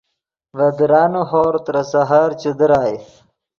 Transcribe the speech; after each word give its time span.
ڤے 0.57 0.67
درانے 0.77 1.21
ہورغ 1.29 1.61
ترے 1.65 1.83
سحر 1.91 2.29
چے 2.41 2.51
درائے 2.59 2.95